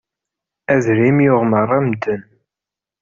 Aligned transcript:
Adrim 0.73 1.17
yuɣ 1.25 1.41
meṛṛa 1.51 1.79
medden. 1.85 2.21